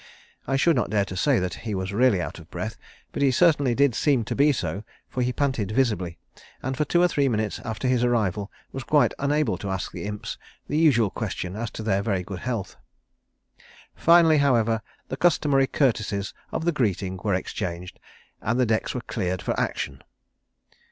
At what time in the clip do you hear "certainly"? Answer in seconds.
3.29-3.75